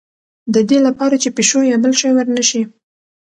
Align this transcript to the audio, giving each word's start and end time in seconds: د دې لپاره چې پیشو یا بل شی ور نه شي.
د 0.53 0.55
دې 0.69 0.77
لپاره 0.87 1.15
چې 1.23 1.29
پیشو 1.37 1.59
یا 1.71 1.77
بل 1.83 1.93
شی 1.99 2.09
ور 2.15 2.27
نه 2.37 2.43
شي. 2.49 2.61